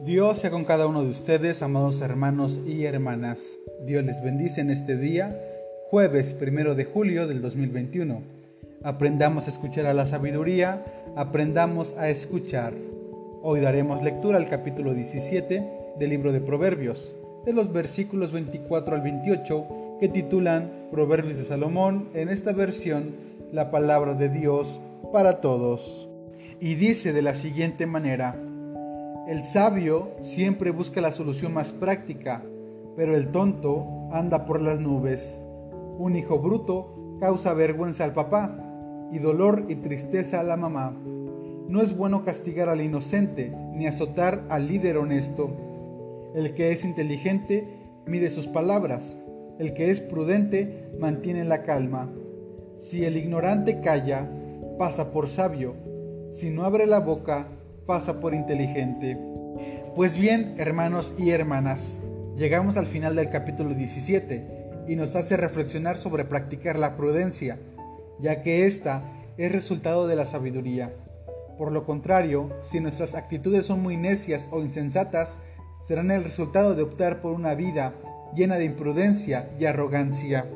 [0.00, 3.58] Dios sea con cada uno de ustedes, amados hermanos y hermanas.
[3.86, 5.40] Dios les bendice en este día,
[5.90, 8.20] jueves primero de julio del 2021.
[8.84, 10.84] Aprendamos a escuchar a la sabiduría,
[11.16, 12.74] aprendamos a escuchar.
[13.42, 15.66] Hoy daremos lectura al capítulo 17
[15.98, 17.16] del libro de Proverbios,
[17.46, 19.66] de los versículos 24 al 28,
[19.98, 23.14] que titulan Proverbios de Salomón, en esta versión,
[23.50, 24.78] la palabra de Dios
[25.10, 26.06] para todos.
[26.60, 28.36] Y dice de la siguiente manera,
[29.26, 32.44] el sabio siempre busca la solución más práctica,
[32.94, 35.42] pero el tonto anda por las nubes.
[35.98, 38.56] Un hijo bruto causa vergüenza al papá
[39.10, 40.96] y dolor y tristeza a la mamá.
[41.68, 45.50] No es bueno castigar al inocente ni azotar al líder honesto.
[46.36, 47.66] El que es inteligente
[48.06, 49.16] mide sus palabras.
[49.58, 52.12] El que es prudente mantiene la calma.
[52.76, 54.30] Si el ignorante calla,
[54.78, 55.74] pasa por sabio.
[56.30, 57.48] Si no abre la boca,
[57.86, 59.16] pasa por inteligente.
[59.94, 62.00] Pues bien, hermanos y hermanas,
[62.36, 67.58] llegamos al final del capítulo 17 y nos hace reflexionar sobre practicar la prudencia,
[68.20, 69.04] ya que ésta
[69.38, 70.92] es resultado de la sabiduría.
[71.56, 75.38] Por lo contrario, si nuestras actitudes son muy necias o insensatas,
[75.86, 77.94] serán el resultado de optar por una vida
[78.34, 80.46] llena de imprudencia y arrogancia.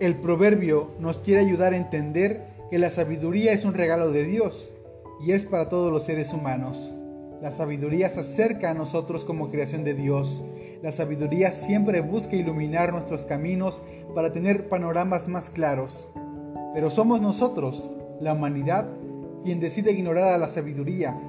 [0.00, 4.73] El proverbio nos quiere ayudar a entender que la sabiduría es un regalo de Dios
[5.20, 6.94] y es para todos los seres humanos.
[7.40, 10.42] La sabiduría se acerca a nosotros como creación de Dios.
[10.82, 13.82] La sabiduría siempre busca iluminar nuestros caminos
[14.14, 16.08] para tener panoramas más claros.
[16.72, 18.88] Pero somos nosotros, la humanidad,
[19.44, 21.20] quien decide ignorar a la sabiduría,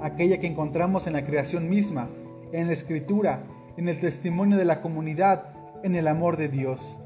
[0.00, 2.08] aquella que encontramos en la creación misma,
[2.52, 3.44] en la escritura,
[3.76, 6.98] en el testimonio de la comunidad, en el amor de Dios.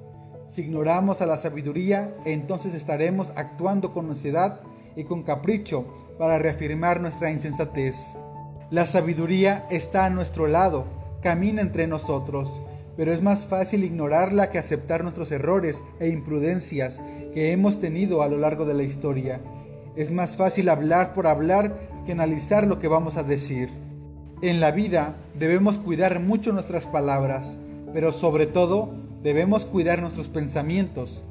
[0.49, 4.61] Si ignoramos a la sabiduría, entonces estaremos actuando con necedad
[4.97, 5.87] y con capricho
[6.19, 8.17] para reafirmar nuestra insensatez.
[8.71, 10.85] La sabiduría está a nuestro lado,
[11.23, 12.61] camina entre nosotros,
[12.97, 17.01] pero es más fácil ignorarla que aceptar nuestros errores e imprudencias
[17.33, 19.41] que hemos tenido a lo largo de la historia.
[19.97, 23.69] Es más fácil hablar por hablar que analizar lo que vamos a decir.
[24.43, 27.61] En la vida debemos cuidar mucho nuestras palabras,
[27.93, 28.91] pero sobre todo
[29.23, 31.25] debemos cuidar nuestros pensamientos,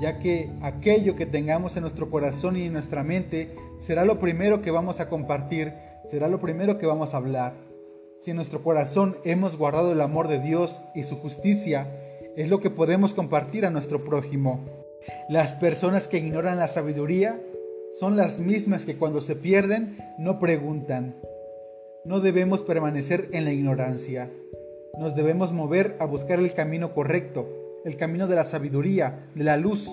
[0.00, 4.62] ya que aquello que tengamos en nuestro corazón y en nuestra mente será lo primero
[4.62, 5.74] que vamos a compartir,
[6.10, 7.54] será lo primero que vamos a hablar.
[8.20, 11.92] Si en nuestro corazón hemos guardado el amor de Dios y su justicia,
[12.36, 14.64] es lo que podemos compartir a nuestro prójimo.
[15.28, 17.40] Las personas que ignoran la sabiduría
[17.98, 21.16] son las mismas que cuando se pierden no preguntan.
[22.04, 24.30] No debemos permanecer en la ignorancia.
[24.98, 29.56] Nos debemos mover a buscar el camino correcto, el camino de la sabiduría, de la
[29.56, 29.90] luz.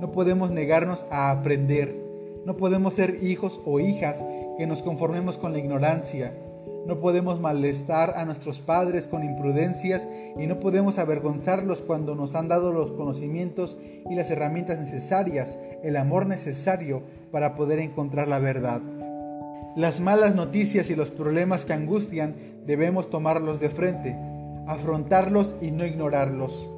[0.00, 1.94] No podemos negarnos a aprender.
[2.46, 4.24] No podemos ser hijos o hijas
[4.56, 6.32] que nos conformemos con la ignorancia.
[6.86, 10.08] No podemos malestar a nuestros padres con imprudencias
[10.38, 13.76] y no podemos avergonzarlos cuando nos han dado los conocimientos
[14.08, 18.80] y las herramientas necesarias, el amor necesario para poder encontrar la verdad.
[19.76, 24.16] Las malas noticias y los problemas que angustian debemos tomarlos de frente,
[24.66, 26.70] afrontarlos y no ignorarlos.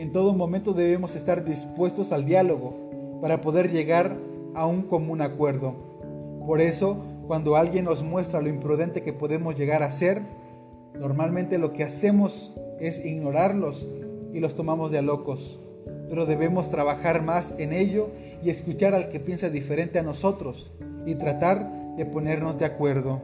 [0.00, 4.16] En todo momento debemos estar dispuestos al diálogo para poder llegar
[4.54, 5.74] a un común acuerdo.
[6.46, 10.22] Por eso, cuando alguien nos muestra lo imprudente que podemos llegar a ser,
[10.98, 12.50] normalmente lo que hacemos
[12.80, 13.86] es ignorarlos
[14.32, 15.60] y los tomamos de a locos.
[16.08, 18.08] Pero debemos trabajar más en ello
[18.42, 20.72] y escuchar al que piensa diferente a nosotros
[21.04, 23.20] y tratar de ponernos de acuerdo.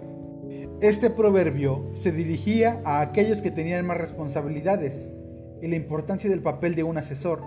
[0.82, 5.10] Este proverbio se dirigía a aquellos que tenían más responsabilidades
[5.62, 7.43] y la importancia del papel de un asesor,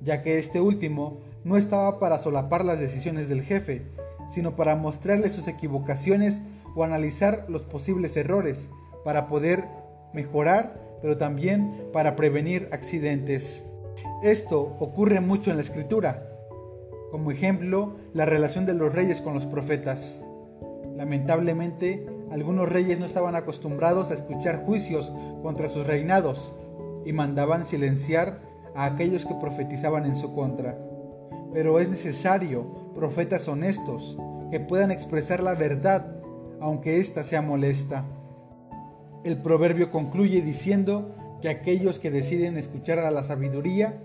[0.00, 3.86] ya que este último no estaba para solapar las decisiones del jefe,
[4.28, 6.42] sino para mostrarle sus equivocaciones
[6.74, 8.70] o analizar los posibles errores,
[9.04, 9.64] para poder
[10.12, 13.64] mejorar, pero también para prevenir accidentes.
[14.22, 16.26] Esto ocurre mucho en la escritura,
[17.10, 20.22] como ejemplo la relación de los reyes con los profetas.
[20.96, 25.10] Lamentablemente, algunos reyes no estaban acostumbrados a escuchar juicios
[25.42, 26.54] contra sus reinados,
[27.04, 28.40] y mandaban silenciar
[28.74, 30.78] a aquellos que profetizaban en su contra.
[31.52, 34.16] Pero es necesario profetas honestos
[34.50, 36.16] que puedan expresar la verdad,
[36.60, 38.04] aunque ésta sea molesta.
[39.24, 44.02] El proverbio concluye diciendo que aquellos que deciden escuchar a la sabiduría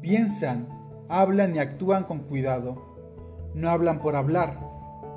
[0.00, 0.68] piensan,
[1.08, 2.90] hablan y actúan con cuidado.
[3.54, 4.58] No hablan por hablar,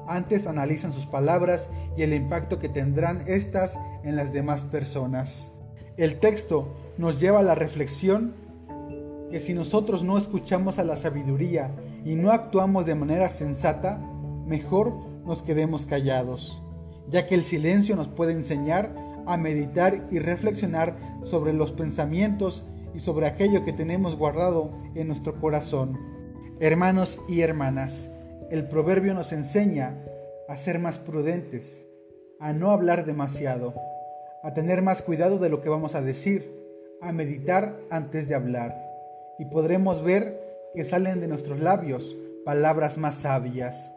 [0.07, 5.51] antes analizan sus palabras y el impacto que tendrán éstas en las demás personas.
[5.97, 8.33] El texto nos lleva a la reflexión
[9.31, 11.71] que si nosotros no escuchamos a la sabiduría
[12.03, 13.97] y no actuamos de manera sensata,
[14.45, 14.93] mejor
[15.25, 16.61] nos quedemos callados,
[17.09, 18.93] ya que el silencio nos puede enseñar
[19.25, 25.39] a meditar y reflexionar sobre los pensamientos y sobre aquello que tenemos guardado en nuestro
[25.39, 25.97] corazón.
[26.59, 28.11] Hermanos y hermanas,
[28.51, 29.97] el proverbio nos enseña
[30.49, 31.87] a ser más prudentes,
[32.41, 33.73] a no hablar demasiado,
[34.45, 36.53] a tener más cuidado de lo que vamos a decir,
[37.01, 38.79] a meditar antes de hablar.
[39.39, 40.39] Y podremos ver
[40.75, 42.15] que salen de nuestros labios
[42.45, 43.95] palabras más sabias.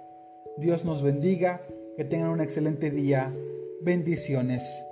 [0.56, 1.60] Dios nos bendiga,
[1.98, 3.30] que tengan un excelente día.
[3.82, 4.87] Bendiciones.